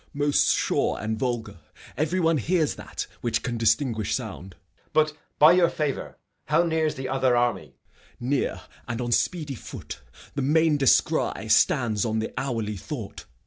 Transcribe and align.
Gent. 0.01 0.15
Most 0.15 0.55
sure 0.55 0.97
and 0.99 1.15
vulgar. 1.19 1.59
Every 1.95 2.19
one 2.19 2.37
hears 2.39 2.73
that 2.73 3.05
Which 3.21 3.43
can 3.43 3.55
distinguish 3.59 4.15
sound. 4.15 4.55
Edg. 4.55 4.93
But, 4.93 5.13
by 5.37 5.51
your 5.51 5.69
favour, 5.69 6.17
How 6.45 6.63
near's 6.63 6.95
the 6.95 7.07
other 7.07 7.37
army? 7.37 7.75
Gent. 8.19 8.21
Near 8.31 8.61
and 8.87 8.99
on 8.99 9.11
speedy 9.11 9.53
foot. 9.53 10.01
The 10.33 10.41
main 10.41 10.77
descry 10.77 11.47
Stands 11.49 12.03
on 12.03 12.17
the 12.17 12.33
hourly 12.35 12.77
thought. 12.77 13.25